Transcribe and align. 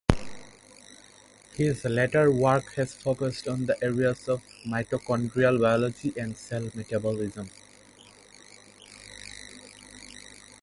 His 1.53 1.85
later 1.85 2.31
work 2.31 2.73
has 2.73 2.91
focused 2.95 3.47
on 3.47 3.67
the 3.67 3.77
areas 3.83 4.27
of 4.27 4.41
mitochondrial 4.65 5.59
biology 5.61 6.11
and 6.17 6.35
cell 6.35 6.67
metabolism. 6.73 7.47